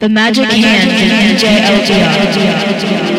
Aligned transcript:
The 0.00 0.08
Magic, 0.08 0.48
the 0.48 0.60
magic 0.60 0.92
Hand, 0.92 1.40
hand, 1.42 3.17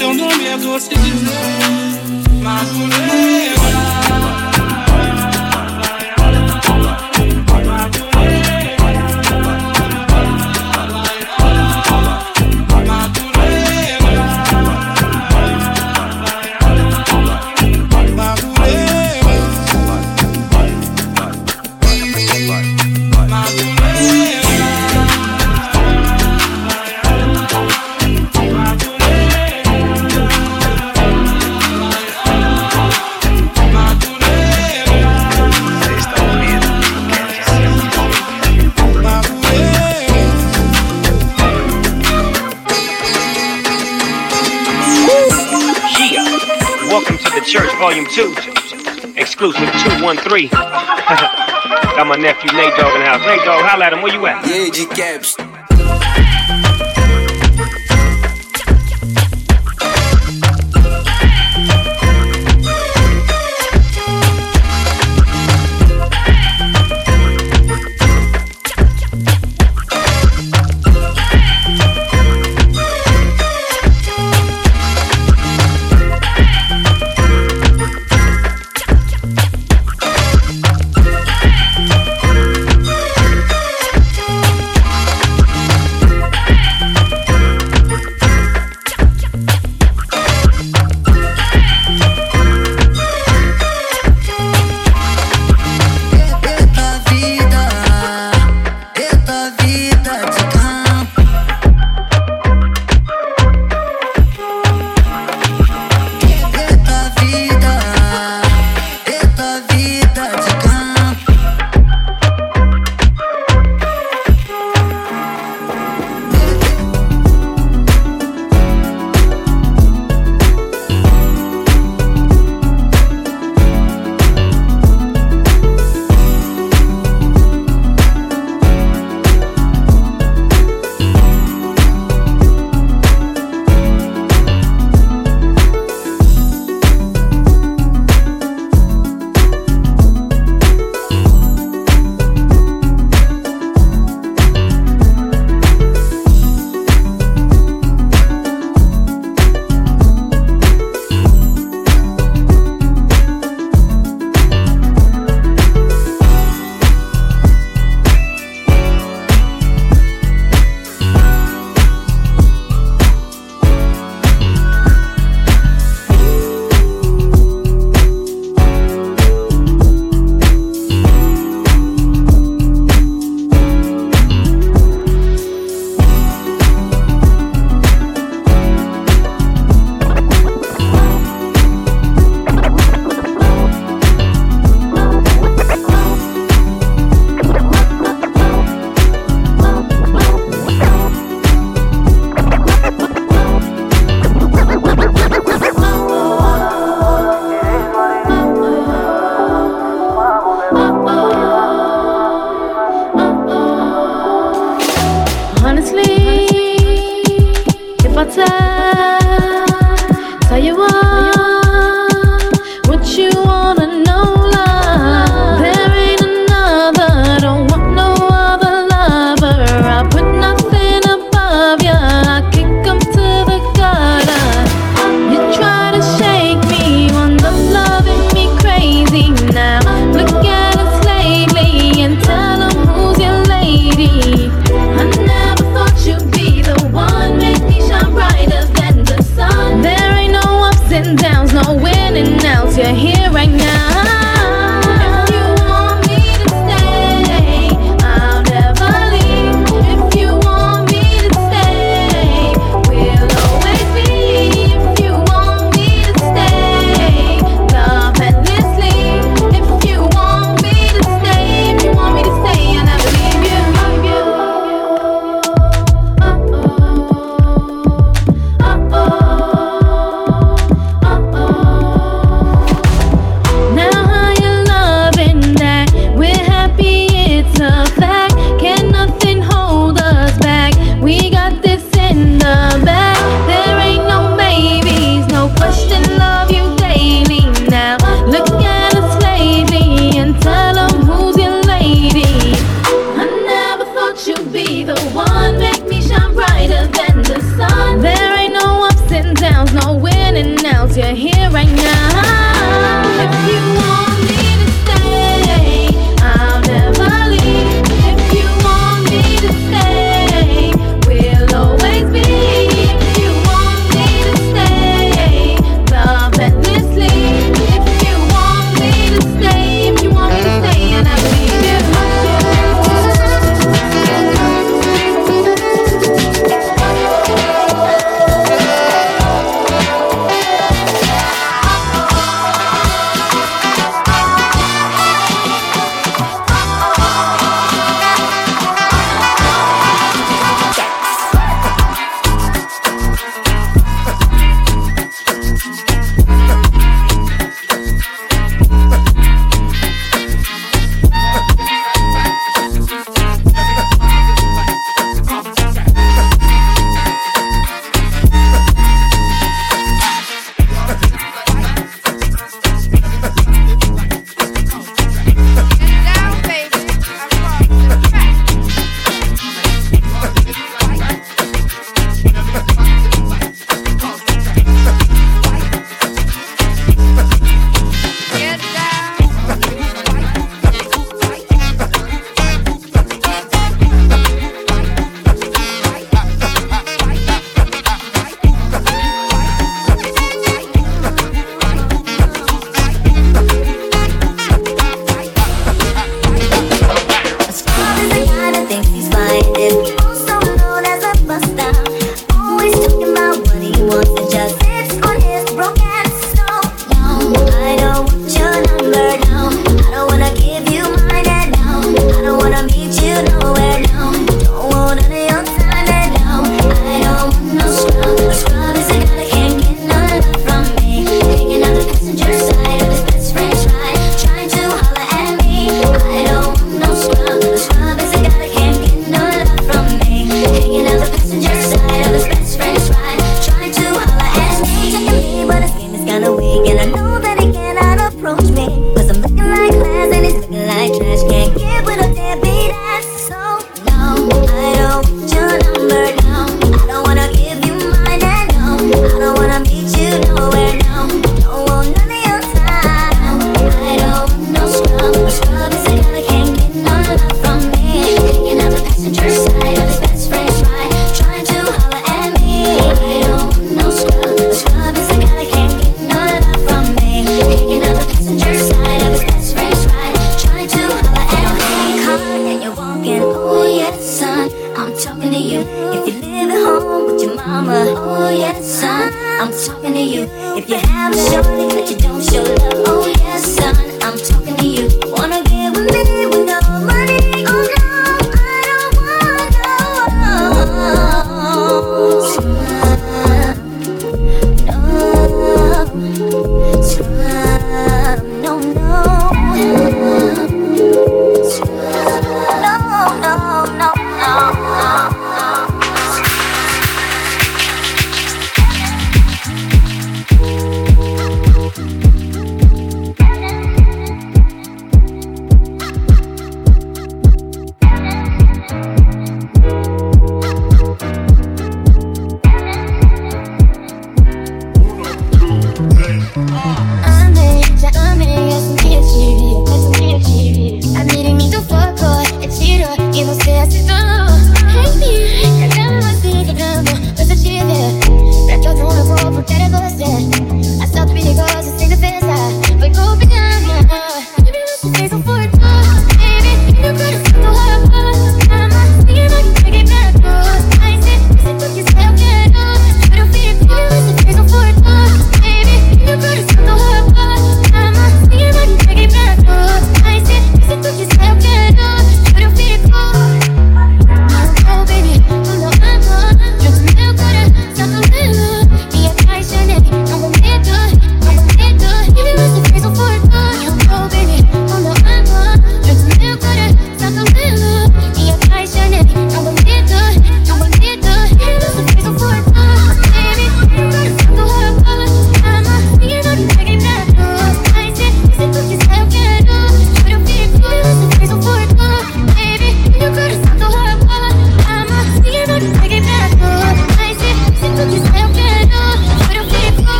seu 0.00 0.14
nome 0.14 0.46
é 0.46 0.56
doce 0.56 0.88
de 0.88 0.94
dizer, 0.94 2.42
Madureira. 2.42 4.49
Exclusive 48.20 49.64
213. 49.72 50.48
Got 50.50 52.06
my 52.06 52.16
nephew 52.16 52.52
Nate 52.52 52.74
Dogg 52.76 52.94
in 52.94 53.00
the 53.00 53.06
house. 53.06 53.20
Nate 53.26 53.44
Dogg, 53.46 53.64
holla 53.64 53.86
at 53.86 53.92
him. 53.94 54.02
Where 54.02 54.12
you 54.12 54.26
at? 54.26 54.46
Yeah, 54.46 54.68
G 54.68 54.84
Caps. 54.86 55.36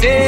Tell 0.00 0.27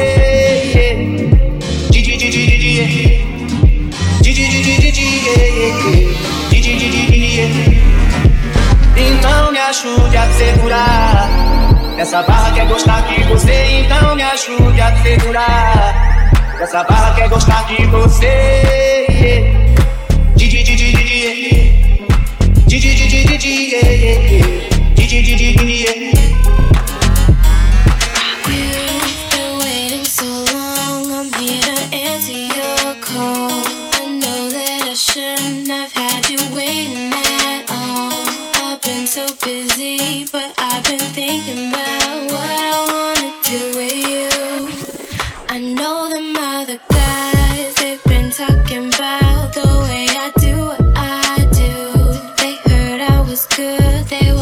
me 54.09 54.40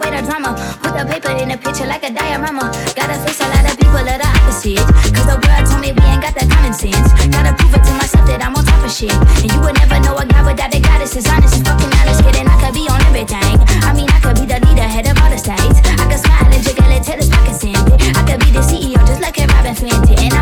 and 0.00 0.16
the 0.16 0.22
drama. 0.24 0.56
Put 0.80 0.96
the 0.96 1.04
paper 1.04 1.36
in 1.36 1.52
the 1.52 1.58
picture 1.60 1.84
like 1.84 2.00
a 2.00 2.08
diorama. 2.08 2.72
Gotta 2.96 3.20
face 3.20 3.40
a 3.44 3.48
lot 3.52 3.68
of 3.68 3.76
people 3.76 4.00
of 4.00 4.08
the 4.08 4.24
opposite. 4.24 4.80
Cause 5.12 5.28
the 5.28 5.36
world 5.36 5.64
told 5.68 5.84
me 5.84 5.92
we 5.92 6.00
ain't 6.08 6.24
got 6.24 6.32
the 6.32 6.48
common 6.48 6.72
sense. 6.72 7.12
Gotta 7.28 7.52
prove 7.52 7.76
it 7.76 7.84
to 7.84 7.92
myself 8.00 8.24
that 8.24 8.40
I'm 8.40 8.56
on 8.56 8.64
top 8.64 8.80
of 8.80 8.88
shit. 8.88 9.12
And 9.12 9.52
you 9.52 9.60
would 9.60 9.76
never 9.76 10.00
know 10.00 10.16
a 10.16 10.24
guy 10.24 10.40
without 10.48 10.72
a 10.72 10.80
goddess 10.80 11.12
is 11.12 11.28
honest 11.28 11.60
and 11.60 11.64
fucking 11.68 11.92
honest. 12.00 12.24
Kidding, 12.24 12.48
I 12.48 12.56
could 12.56 12.72
be 12.72 12.88
on 12.88 13.04
everything. 13.04 13.52
I 13.84 13.92
mean, 13.92 14.08
I 14.08 14.18
could 14.24 14.40
be 14.40 14.48
the 14.48 14.64
leader, 14.64 14.88
head 14.88 15.04
of 15.12 15.20
all 15.20 15.28
the 15.28 15.36
states. 15.36 15.84
I 15.84 16.04
could 16.08 16.20
smile 16.24 16.48
and 16.48 16.62
jiggle 16.64 16.88
it 16.88 17.04
till 17.04 17.20
his 17.20 17.28
pockets 17.28 17.60
empty. 17.60 18.00
I 18.16 18.22
could 18.24 18.40
be 18.40 18.48
the 18.48 18.64
CEO 18.64 18.96
just 19.04 19.20
like 19.20 19.36
a 19.36 19.44
Robyn 19.44 19.76
Fenty. 19.76 20.16
And 20.24 20.32
I'ma 20.32 20.41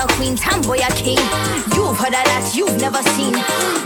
or 0.00 0.06
queen, 0.16 0.36
tomboy 0.36 0.78
or 0.78 0.94
king. 0.96 1.18
You've 1.74 1.98
heard 1.98 2.14
a 2.14 2.22
lot 2.28 2.54
you've 2.54 2.80
never 2.80 3.02
seen. 3.14 3.32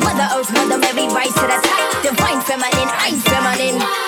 Mother 0.01 0.29
Earth, 0.35 0.53
Mother 0.53 0.79
Mary, 0.79 1.09
rise 1.09 1.35
to 1.35 1.41
the 1.41 1.59
top. 1.63 2.03
Divine 2.03 2.41
feminine, 2.43 2.91
I'm 3.03 3.17
feminine. 3.17 4.04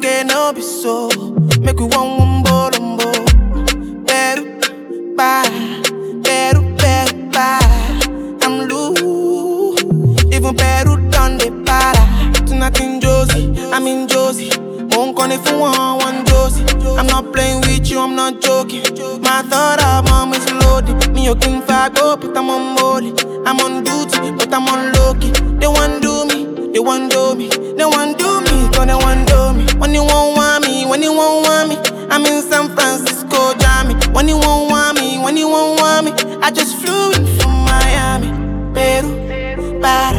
I'ma 0.00 0.22
no 0.22 0.52
be 0.52 0.62
I 36.48 36.50
just 36.50 36.78
flew 36.78 37.10
in 37.12 37.26
from 37.38 37.52
Miami, 37.66 38.28
Peru, 38.72 39.78
para, 39.82 40.16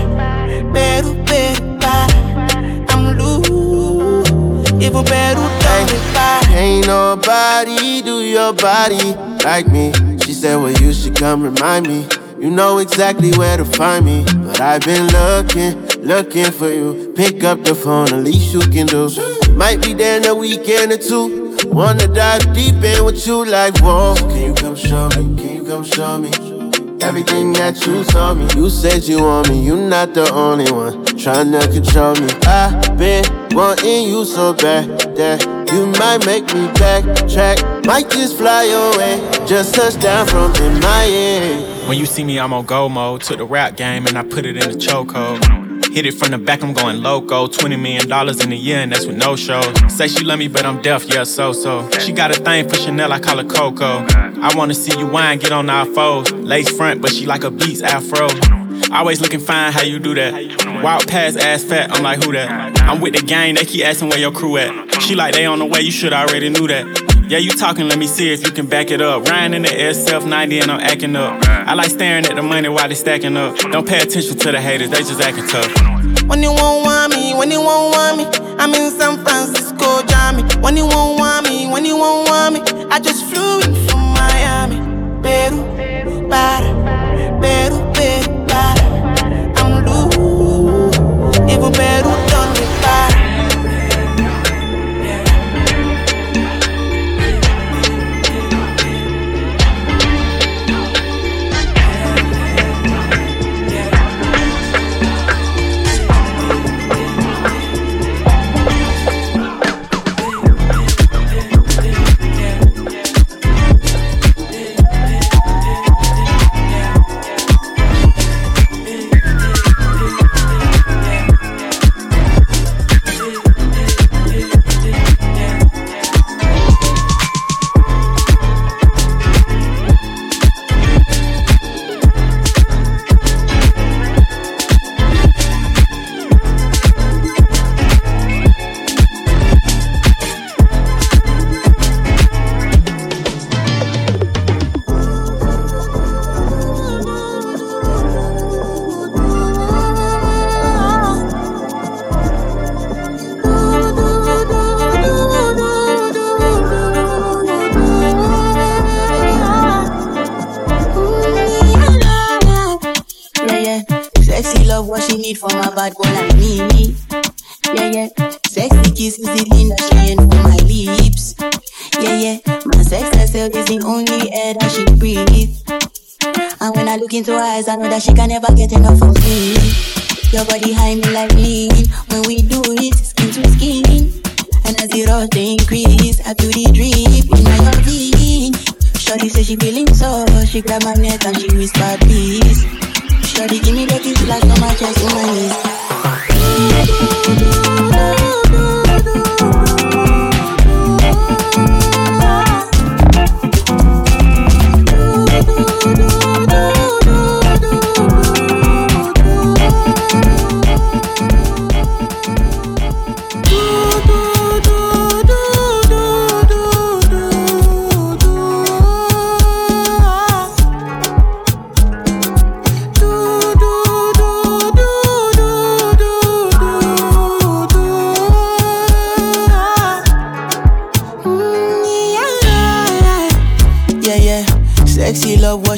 Peru, 0.71 1.15
Peru, 1.25 1.79
para. 1.79 2.85
I'm 2.89 3.17
loose, 3.17 4.71
even 4.73 5.03
Peru 5.05 5.41
me 5.41 5.99
para. 6.13 6.45
Ain't 6.53 6.85
nobody 6.85 8.03
do 8.03 8.21
your 8.21 8.53
body 8.53 9.15
like 9.43 9.69
me. 9.69 9.91
She 10.23 10.33
said, 10.35 10.57
Well, 10.57 10.71
you 10.73 10.93
should 10.93 11.15
come 11.15 11.41
remind 11.41 11.87
me. 11.87 12.07
You 12.39 12.51
know 12.51 12.77
exactly 12.77 13.31
where 13.31 13.57
to 13.57 13.65
find 13.65 14.05
me. 14.05 14.23
But 14.23 14.61
I've 14.61 14.85
been 14.85 15.07
looking, 15.07 15.83
looking 16.05 16.51
for 16.51 16.69
you. 16.69 17.11
Pick 17.15 17.43
up 17.43 17.63
the 17.63 17.73
phone, 17.73 18.13
at 18.13 18.23
least 18.23 18.53
you 18.53 18.59
can 18.59 18.85
do. 18.85 19.09
Might 19.55 19.81
be 19.81 19.95
there 19.95 20.17
in 20.17 20.27
a 20.27 20.35
weekend 20.35 20.91
or 20.91 20.97
two. 20.97 21.57
Wanna 21.69 22.07
dive 22.07 22.53
deep 22.53 22.75
in 22.83 23.03
with 23.03 23.25
you 23.25 23.45
like, 23.45 23.75
whoa. 23.79 24.13
Can 24.15 24.45
you 24.45 24.53
come 24.53 24.75
show 24.75 25.09
me? 25.17 25.48
Come 25.69 25.83
show 25.83 26.17
me? 26.17 26.29
Everything 26.99 27.53
that 27.53 27.85
you 27.85 28.03
told 28.05 28.39
me, 28.39 28.47
you 28.55 28.71
said 28.71 29.03
you 29.03 29.21
want 29.21 29.49
me, 29.49 29.63
you 29.63 29.75
not 29.75 30.15
the 30.15 30.27
only 30.33 30.71
one 30.71 31.05
tryna 31.13 31.61
control 31.71 32.15
me. 32.15 32.27
I've 32.47 32.97
been 32.97 33.23
wanting 33.55 34.09
you 34.09 34.25
so 34.25 34.55
bad 34.55 34.89
that 35.15 35.45
you 35.71 35.85
might 35.85 36.25
make 36.25 36.45
me 36.55 36.65
backtrack. 36.79 37.85
Might 37.85 38.09
just 38.09 38.35
fly 38.35 38.63
away, 38.63 39.19
just 39.45 39.75
touch 39.75 40.01
down 40.01 40.25
from 40.25 40.51
in 40.55 40.79
my. 40.79 41.85
When 41.87 41.99
you 41.99 42.07
see 42.07 42.23
me, 42.23 42.39
I'm 42.39 42.51
on 42.51 42.65
go 42.65 42.89
mode. 42.89 43.21
Took 43.21 43.37
the 43.37 43.45
rap 43.45 43.77
game 43.77 44.07
and 44.07 44.17
I 44.17 44.23
put 44.23 44.47
it 44.47 44.57
in 44.57 44.71
the 44.71 44.75
chokehold. 44.75 45.68
Hit 45.91 46.05
it 46.05 46.13
from 46.13 46.29
the 46.31 46.37
back, 46.37 46.61
I'm 46.61 46.73
going 46.73 47.01
loco. 47.01 47.47
$20 47.47 47.79
million 47.81 48.05
in 48.41 48.51
a 48.51 48.55
year, 48.55 48.77
and 48.77 48.91
that's 48.91 49.07
with 49.07 49.17
no 49.17 49.35
shows. 49.35 49.65
Say 49.91 50.07
she 50.07 50.23
love 50.23 50.37
me, 50.37 50.47
but 50.47 50.63
I'm 50.63 50.81
deaf, 50.81 51.03
yeah, 51.05 51.23
so 51.23 51.51
so. 51.51 51.89
She 51.99 52.11
got 52.11 52.29
a 52.29 52.39
thing 52.39 52.69
for 52.69 52.75
Chanel, 52.75 53.11
I 53.11 53.19
call 53.19 53.37
her 53.37 53.43
Coco. 53.43 54.05
I 54.07 54.53
wanna 54.55 54.75
see 54.75 54.97
you 54.97 55.07
wine, 55.07 55.39
get 55.39 55.51
on 55.51 55.69
our 55.69 55.85
foes. 55.85 56.31
Lace 56.31 56.69
front, 56.69 57.01
but 57.01 57.11
she 57.11 57.25
like 57.25 57.43
a 57.43 57.49
beats 57.49 57.81
afro. 57.81 58.29
Always 58.91 59.19
looking 59.19 59.39
fine, 59.39 59.71
how 59.71 59.81
you 59.81 59.97
do 59.99 60.13
that? 60.13 60.33
Wild 60.83 61.07
past 61.07 61.37
ass 61.37 61.63
fat, 61.63 61.91
I'm 61.91 62.03
like, 62.03 62.23
who 62.23 62.33
that? 62.33 62.79
I'm 62.81 63.01
with 63.01 63.15
the 63.15 63.21
gang, 63.21 63.55
they 63.55 63.65
keep 63.65 63.83
asking 63.83 64.09
where 64.09 64.19
your 64.19 64.31
crew 64.31 64.57
at. 64.57 65.01
She 65.01 65.15
like, 65.15 65.33
they 65.33 65.45
on 65.45 65.57
the 65.57 65.65
way, 65.65 65.81
you 65.81 65.91
should 65.91 66.13
already 66.13 66.49
knew 66.49 66.67
that. 66.67 67.08
Yeah, 67.29 67.37
you 67.37 67.51
talking, 67.51 67.87
let 67.87 67.99
me 67.99 68.07
see 68.07 68.33
if 68.33 68.43
you 68.43 68.51
can 68.51 68.65
back 68.65 68.89
it 68.89 69.01
up. 69.01 69.27
Ryan 69.29 69.53
in 69.53 69.61
the 69.61 69.67
SF 69.67 70.27
90 70.27 70.61
and 70.61 70.71
I'm 70.71 70.79
acting 70.79 71.15
up. 71.15 71.39
I 71.47 71.75
like 71.75 71.91
staring 71.91 72.25
at 72.25 72.35
the 72.35 72.41
money 72.41 72.69
while 72.69 72.89
they 72.89 72.95
stacking 72.95 73.37
up. 73.37 73.55
Don't 73.71 73.87
pay 73.87 74.01
attention 74.01 74.35
to 74.35 74.51
the 74.51 74.59
haters, 74.59 74.89
they 74.89 74.97
just 74.97 75.21
acting 75.21 75.45
tough. 75.45 75.69
When 76.27 76.41
you 76.41 76.51
won't 76.51 76.87
want 76.87 77.13
me, 77.15 77.35
when 77.35 77.51
you 77.51 77.61
won't 77.61 77.95
want 77.95 78.17
me, 78.17 78.55
I'm 78.57 78.73
in 78.73 78.89
San 78.89 79.23
Francisco, 79.23 80.01
Jammy. 80.07 80.41
When 80.59 80.75
you 80.75 80.87
won't 80.87 81.19
want 81.19 81.47
me, 81.47 81.67
when 81.67 81.85
you 81.85 81.97
won't 81.97 82.27
want 82.27 82.55
me, 82.55 82.61
I 82.89 82.99
just 82.99 83.23
flew 83.25 83.59
in 83.59 83.75
from 83.87 83.99
Miami, 84.17 84.77
Peru, 85.21 86.27
para, 86.27 86.65
Peru, 87.39 87.77
Peru, 87.93 88.45
para. 88.47 89.53
I'm 89.55 89.85
loose, 89.85 91.37
even 91.53 91.71
Peru 91.73 92.28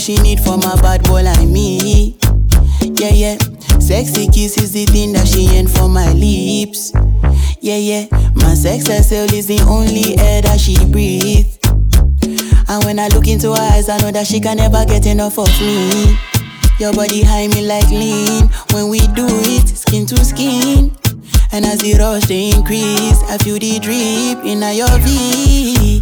she 0.02 0.16
need 0.18 0.40
for 0.40 0.58
my 0.58 0.76
bad 0.82 1.04
boy 1.04 1.22
like 1.22 1.48
me. 1.48 2.18
Yeah, 2.82 3.14
yeah. 3.14 3.38
Sexy 3.80 4.28
kiss 4.28 4.58
is 4.58 4.72
the 4.72 4.86
thing 4.88 5.14
that 5.14 5.28
she 5.28 5.46
ain't 5.46 5.70
for 5.70 5.88
my 5.88 6.12
lips. 6.14 6.92
Yeah, 7.60 7.78
yeah. 7.78 8.08
My 8.34 8.56
sex 8.56 8.88
herself 8.88 9.32
is 9.32 9.46
the 9.46 9.62
only 9.70 10.18
air 10.18 10.42
that 10.42 10.60
she 10.60 10.74
breathes. 10.86 11.60
And 12.68 12.84
when 12.84 12.98
I 12.98 13.10
look 13.10 13.28
into 13.28 13.54
her 13.54 13.62
eyes, 13.74 13.90
I 13.90 14.00
know 14.00 14.10
that 14.10 14.26
she 14.26 14.40
can 14.40 14.58
never 14.58 14.84
get 14.86 15.06
enough 15.06 15.38
of 15.38 15.50
me. 15.62 16.18
Your 16.80 16.94
body 16.94 17.22
high 17.22 17.48
me 17.50 17.68
like 17.68 17.90
lean. 17.92 18.50
When 18.74 18.90
we 18.90 19.02
do 19.14 19.28
it, 19.30 19.68
skin 19.68 20.08
to 20.08 20.26
skin. 20.26 20.98
And 21.52 21.64
as 21.64 21.80
the 21.80 21.94
rush 22.00 22.26
they 22.26 22.50
increase, 22.50 23.22
I 23.30 23.38
feel 23.38 23.60
the 23.60 23.78
drip 23.78 24.46
in 24.46 24.64
your 24.76 24.98
V. 25.06 26.02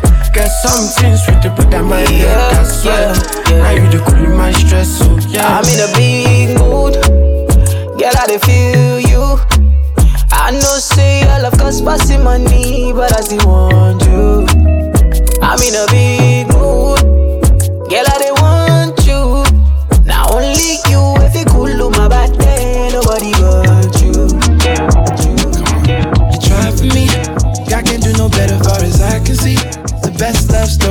Jet. 0.00 0.34
Get 0.34 0.48
some 0.48 0.86
things 0.98 1.20
with 1.26 1.42
the 1.42 1.50
put 1.56 1.74
on 1.74 1.88
my 1.88 2.00
head, 2.00 2.36
I 2.36 2.64
swear. 2.64 3.14
Now 3.62 3.70
you 3.70 3.90
the 3.90 4.02
cool 4.06 4.24
in 4.24 4.36
my 4.36 4.52
stress, 4.52 4.98
so 4.98 5.18
yeah. 5.28 5.58
I'm 5.58 5.64
in 5.64 5.80
a 5.80 5.88
big 5.96 6.58
mood. 6.58 6.94
Girl, 7.98 8.16
I 8.16 8.38
feel 8.38 9.00
you. 9.00 9.38
I 10.32 10.50
know 10.50 10.78
say 10.78 11.22
I 11.22 11.40
love 11.40 11.56
cause 11.58 11.82
passing 11.82 12.24
money, 12.24 12.92
but 12.92 13.16
I 13.16 13.20
still 13.20 13.46
want 13.46 14.02
you. 14.04 14.46
I'm 15.42 15.60
in 15.60 15.74
a 15.74 15.86
big 15.90 16.48
mood. 16.48 17.00
Girl, 17.88 18.06
I 18.08 18.21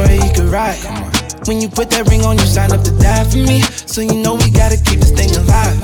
story 0.01 0.15
you 0.15 0.33
could 0.33 0.51
write. 0.51 0.79
When 1.47 1.61
you 1.61 1.69
put 1.69 1.89
that 1.91 2.07
ring 2.09 2.23
on, 2.23 2.37
you 2.37 2.45
sign 2.45 2.71
up 2.71 2.83
to 2.83 2.91
die 2.97 3.23
for 3.29 3.37
me. 3.37 3.61
So 3.61 4.01
you 4.01 4.21
know 4.21 4.35
we 4.35 4.49
gotta 4.51 4.77
keep 4.77 4.99
this 4.99 5.11
thing 5.11 5.29
alive. 5.35 5.77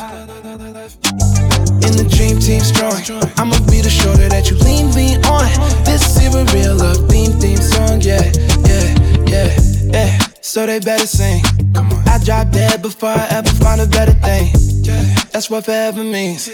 In 1.85 1.93
the 1.95 2.07
dream 2.09 2.39
team 2.39 2.61
strong, 2.61 2.97
I'ma 3.37 3.57
be 3.69 3.81
the 3.81 3.89
shoulder 3.89 4.29
that 4.29 4.49
you 4.49 4.57
lean 4.57 4.93
me 4.95 5.17
on. 5.29 5.47
This 5.83 6.17
is 6.17 6.35
a 6.35 6.45
real 6.53 6.75
love 6.75 7.09
theme 7.09 7.33
theme 7.39 7.57
song, 7.57 8.01
yeah, 8.01 8.31
yeah 8.65 8.87
yeah, 9.27 9.59
yeah. 9.93 10.26
So 10.41 10.65
they 10.65 10.79
better 10.79 11.07
sing. 11.07 11.41
Come 11.73 11.91
on. 11.91 12.07
I 12.07 12.17
drop 12.23 12.51
dead 12.51 12.81
before 12.81 13.09
I 13.09 13.27
ever 13.31 13.49
find 13.49 13.81
a 13.81 13.87
better 13.87 14.13
thing. 14.13 14.51
Yeah, 14.83 15.03
that's 15.31 15.49
what 15.49 15.65
forever 15.65 16.03
means. 16.03 16.49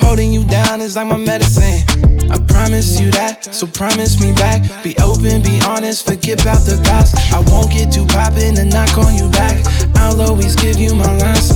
Holding 0.00 0.32
you 0.32 0.44
down 0.44 0.80
is 0.80 0.96
like 0.96 1.06
my 1.06 1.16
medicine. 1.16 1.84
I 2.30 2.38
promise 2.48 2.98
you 3.00 3.10
that, 3.12 3.44
so 3.54 3.66
promise 3.66 4.20
me 4.20 4.32
back. 4.32 4.60
Be 4.82 4.96
open, 4.98 5.42
be 5.42 5.60
honest, 5.64 6.06
forget 6.06 6.42
about 6.42 6.66
the 6.66 6.80
past. 6.84 7.14
I 7.32 7.40
won't 7.50 7.70
get 7.70 7.92
too 7.92 8.06
poppin' 8.06 8.58
and 8.58 8.72
knock 8.72 8.98
on 8.98 9.14
you 9.14 9.30
back. 9.30 9.64
I'll 9.96 10.20
always 10.20 10.56
give 10.56 10.78
you 10.78 10.94
my 10.94 11.16
last. 11.18 11.54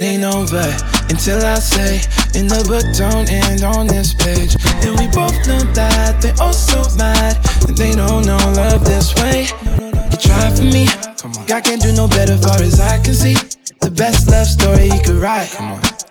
Ain't 0.00 0.22
over 0.22 0.70
until 1.10 1.44
I 1.44 1.58
say, 1.58 2.00
in 2.38 2.46
the 2.46 2.62
book 2.68 2.86
don't 2.96 3.30
end 3.30 3.62
on 3.64 3.86
this 3.86 4.14
page. 4.14 4.54
And 4.86 4.98
we 4.98 5.08
both 5.08 5.34
know 5.48 5.60
that 5.74 6.22
they 6.22 6.32
all 6.42 6.52
so 6.52 6.82
mad, 6.96 7.36
and 7.66 7.76
they 7.76 7.92
don't 7.92 8.24
know 8.24 8.38
love 8.54 8.84
this 8.84 9.14
way. 9.16 9.83
You 10.14 10.20
try 10.20 10.48
for 10.54 10.62
me. 10.62 10.86
I 11.52 11.60
can't 11.60 11.82
do 11.82 11.90
no 11.92 12.06
better 12.06 12.38
far 12.38 12.62
as 12.62 12.78
I 12.78 13.02
can 13.02 13.14
see. 13.14 13.34
The 13.80 13.90
best 13.90 14.30
love 14.30 14.46
story 14.46 14.84
you 14.84 15.00
could 15.02 15.18
write. 15.18 15.50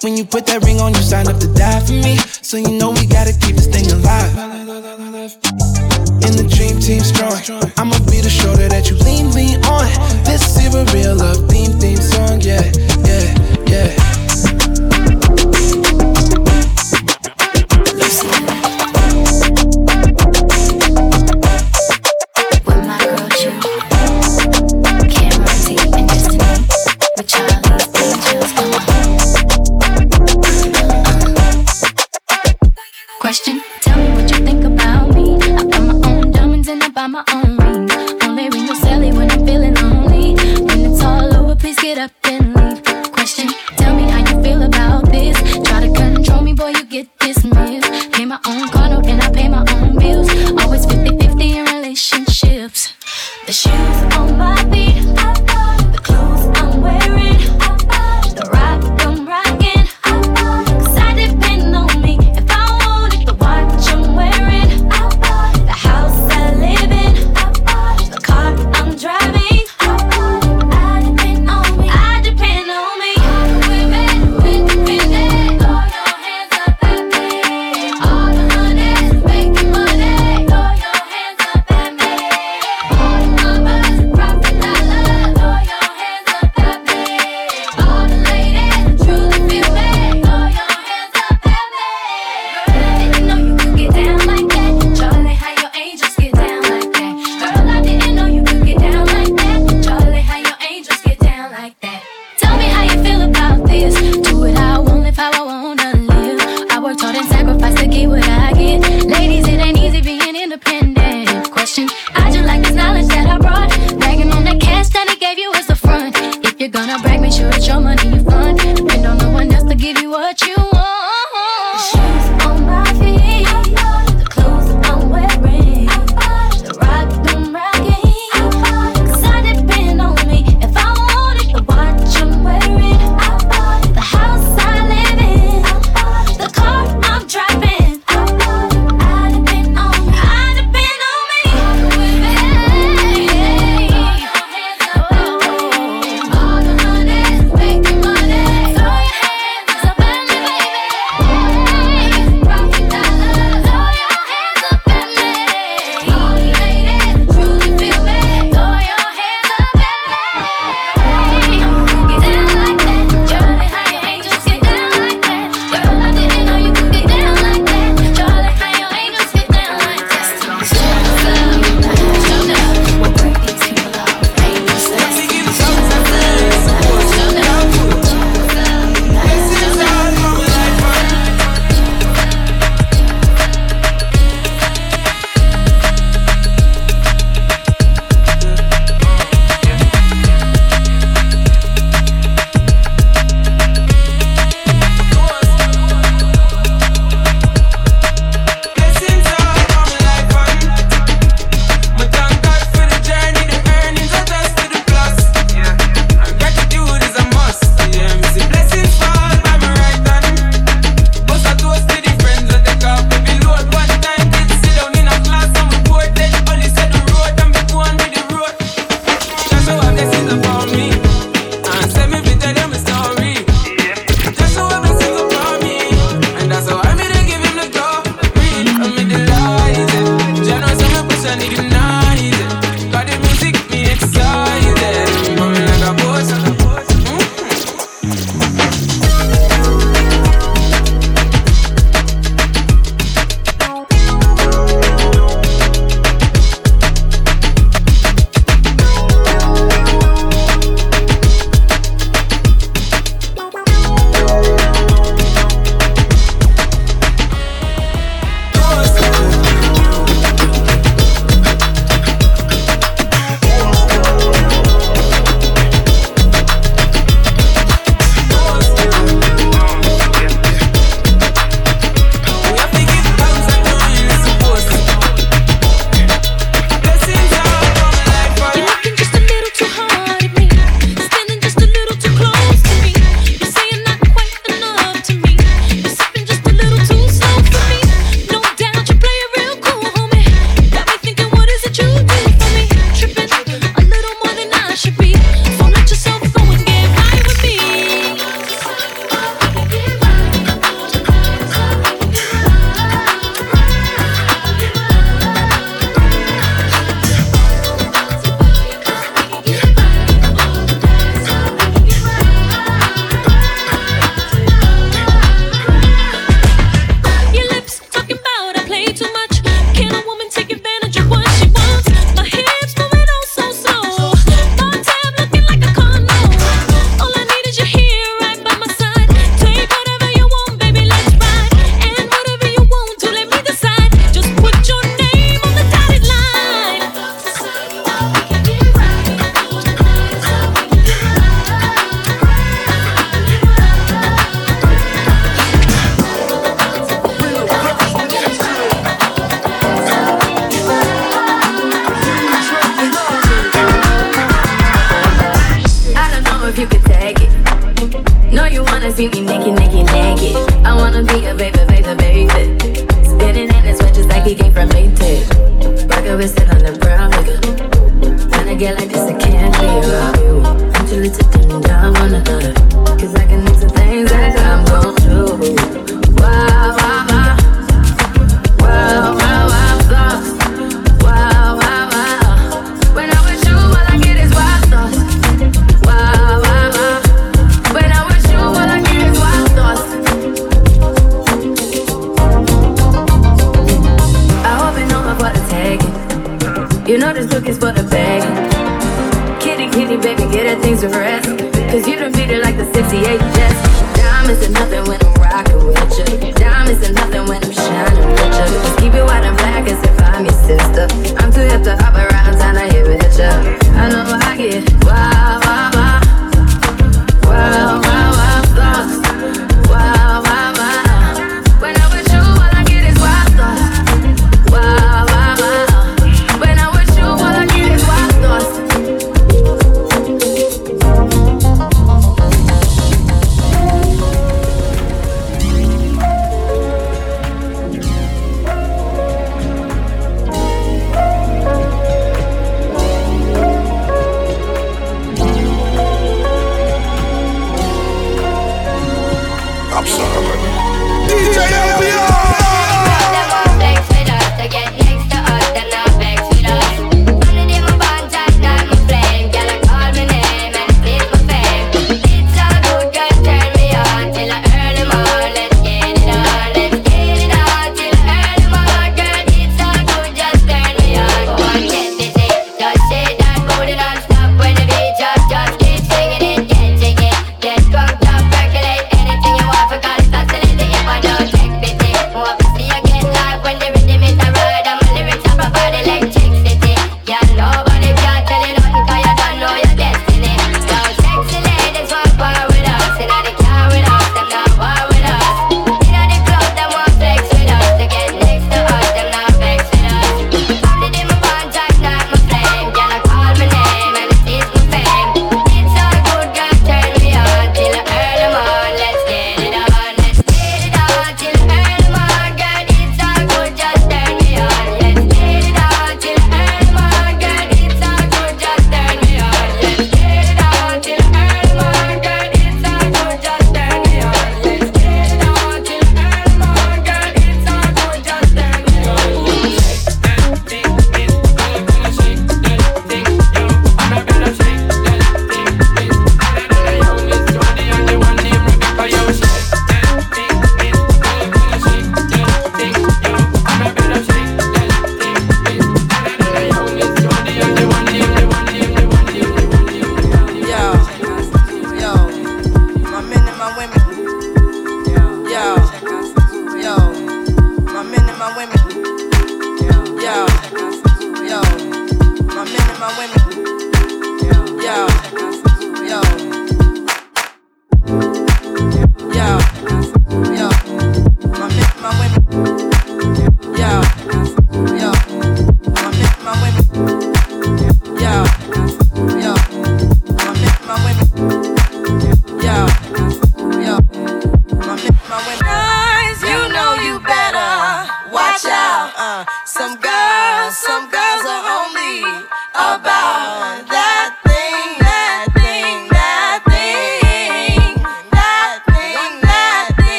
When 0.00 0.16
you 0.16 0.24
put 0.24 0.46
that 0.46 0.64
ring 0.64 0.80
on, 0.80 0.94
you 0.94 1.02
sign 1.02 1.28
up 1.28 1.36
to 1.36 1.52
die 1.52 1.80
for 1.84 1.92
me. 1.92 2.16
So 2.16 2.56
you 2.56 2.78
know 2.78 2.92
we 2.92 3.04
gotta 3.04 3.36
keep 3.36 3.56
this 3.56 3.66
thing 3.66 3.92
alive. 3.92 4.32
In 6.24 6.32
the 6.32 6.48
dream 6.48 6.80
team 6.80 7.04
strong, 7.04 7.36
I'ma 7.76 7.98
be 8.08 8.24
the 8.24 8.32
shoulder 8.32 8.68
that 8.68 8.88
you 8.88 8.96
lean 9.04 9.34
me 9.34 9.60
on. 9.68 9.84
This 10.24 10.56
is 10.56 10.74
a 10.74 10.86
real 10.96 11.16
love 11.16 11.46
theme 11.50 11.76
theme 11.76 12.00
song, 12.00 12.40
yeah, 12.40 12.72
yeah. 13.04 13.49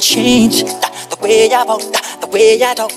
Change 0.00 0.62
the 0.62 1.18
way 1.20 1.50
I 1.52 1.64
walk, 1.64 1.80
the 2.20 2.28
way 2.28 2.62
I 2.62 2.74
talk. 2.74 2.92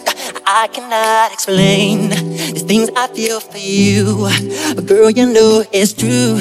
I 0.45 0.67
cannot 0.67 1.33
explain 1.33 2.09
the 2.09 2.63
things 2.67 2.89
I 2.95 3.07
feel 3.07 3.39
for 3.39 3.57
you. 3.57 4.27
But 4.75 4.85
girl, 4.85 5.09
you 5.09 5.25
know 5.25 5.63
it's 5.71 5.93
true. 5.93 6.37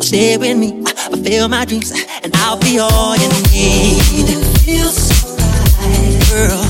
Stay 0.00 0.36
with 0.36 0.56
me, 0.58 0.84
fulfill 0.84 1.48
my 1.48 1.64
dreams, 1.64 1.92
and 2.22 2.34
I'll 2.36 2.58
be 2.58 2.78
all 2.78 3.16
you 3.16 3.28
need. 3.50 4.28
Feels 4.64 4.96
so 4.96 5.36
right, 5.36 6.28
girl. 6.30 6.67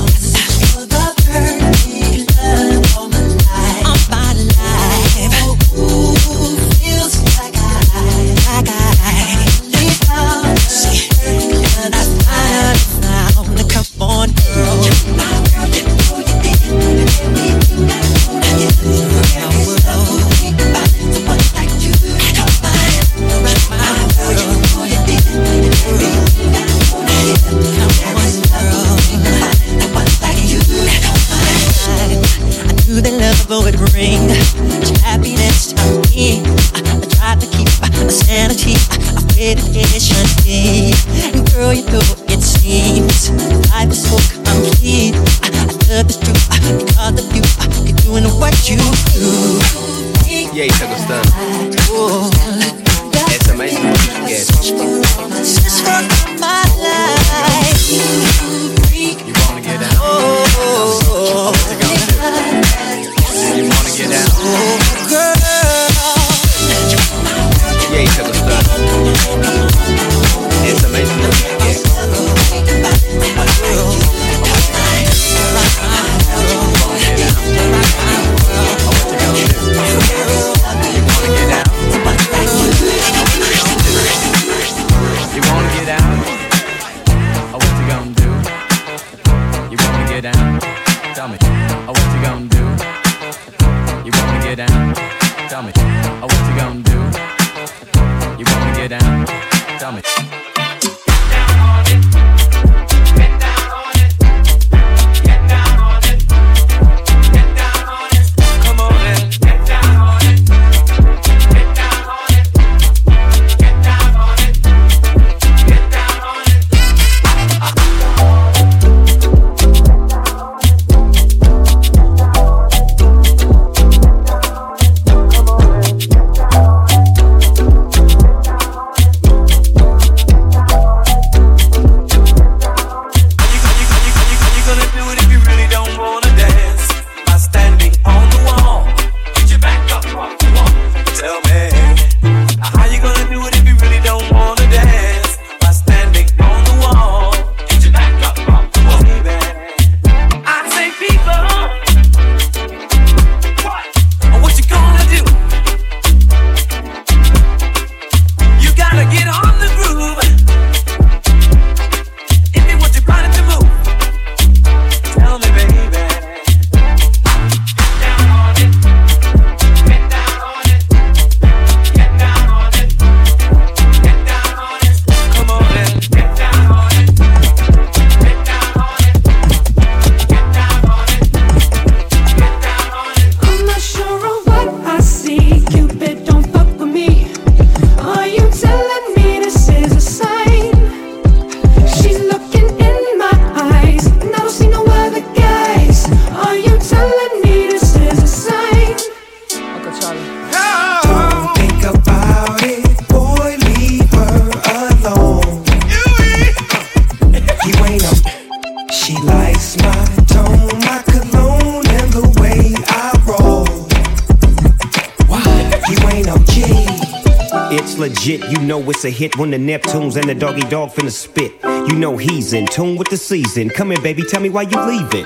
legit. 218.19 218.51
You 218.51 218.65
know 218.65 218.81
it's 218.89 219.05
a 219.05 219.09
hit 219.09 219.37
when 219.37 219.51
the 219.51 219.57
Neptunes 219.57 220.15
and 220.15 220.29
the 220.29 220.35
Doggy 220.35 220.61
Dogg 220.63 220.89
finna 220.89 221.11
spit. 221.11 221.53
You 221.63 221.95
know 221.95 222.17
he's 222.17 222.53
in 222.53 222.65
tune 222.67 222.97
with 222.97 223.09
the 223.09 223.17
season. 223.17 223.69
Come 223.69 223.91
here, 223.91 224.01
baby, 224.01 224.23
tell 224.23 224.41
me 224.41 224.49
why 224.49 224.63
you 224.63 224.79
leaving. 224.85 225.25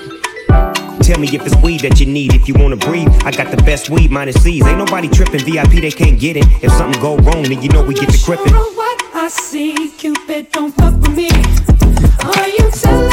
Tell 1.02 1.20
me 1.20 1.28
if 1.28 1.46
it's 1.46 1.56
weed 1.58 1.82
that 1.82 2.00
you 2.00 2.06
need 2.06 2.34
if 2.34 2.48
you 2.48 2.54
wanna 2.54 2.78
breathe. 2.78 3.10
I 3.26 3.32
got 3.32 3.52
the 3.52 3.62
best 3.64 3.90
weed, 3.90 4.12
minus 4.12 4.42
C's. 4.42 4.66
Ain't 4.66 4.78
nobody 4.78 5.10
tripping, 5.10 5.42
VIP 5.42 5.82
they 5.82 5.92
can't 5.92 6.20
get 6.20 6.38
it. 6.38 6.46
If 6.64 6.72
something 6.74 7.02
go 7.02 7.18
wrong, 7.18 7.44
then 7.44 7.62
you 7.62 7.70
know 7.70 7.84
we 7.84 7.94
get 7.94 8.10
to 8.10 8.18
crippin'. 8.18 8.54
what 8.54 9.16
I 9.16 9.28
see, 9.28 9.90
Cupid 9.98 10.52
don't 10.52 10.72
fuck 10.72 10.94
with 11.02 11.16
me. 11.16 11.30
Are 12.24 12.48
you 12.48 12.72
telling? 12.72 13.13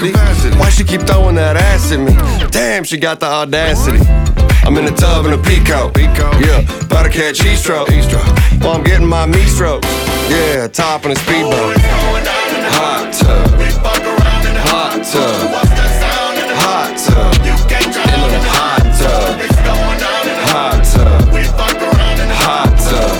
Capacity. 0.00 0.56
Why 0.58 0.70
she 0.70 0.84
keep 0.84 1.02
throwing 1.02 1.36
that 1.36 1.56
ass 1.56 1.92
at 1.92 2.00
me? 2.00 2.14
Damn, 2.50 2.84
she 2.84 2.98
got 2.98 3.20
the 3.20 3.26
audacity. 3.26 4.00
I'm 4.64 4.76
in 4.78 4.84
the 4.86 4.92
tub 4.92 5.26
in 5.26 5.32
a 5.32 5.36
peacoat. 5.36 5.96
Yeah, 6.40 6.60
about 6.84 7.04
to 7.04 7.10
catch 7.10 7.40
heat 7.42 7.56
stroke. 7.56 7.88
While 8.60 8.76
I'm 8.76 8.82
getting 8.84 9.06
my 9.06 9.26
meat 9.26 9.48
strokes. 9.48 9.86
Yeah, 10.28 10.68
top 10.68 11.04
in 11.04 11.12
a 11.12 11.16
speedboat. 11.16 11.76
Hot 12.74 13.12
tub. 13.12 13.50
Hot 14.66 15.04
tub. 15.04 15.50
Hot 16.64 16.96
tub. 16.96 17.34
In 17.44 18.30
the 18.32 18.40
hot 18.48 18.82
tub. 18.98 19.38
Hot 20.48 20.80
tub. 20.84 21.28
Hot 22.40 22.70
tub. 22.78 23.12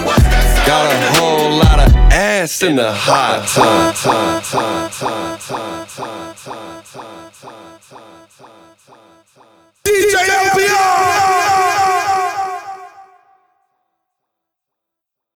Got 0.66 0.87
a 0.91 0.97
whole 1.18 1.53
lot 1.59 1.79
of 1.87 1.95
ass 2.11 2.62
in 2.62 2.77
the 2.77 2.91
hot 2.93 3.47
tub. 3.49 3.95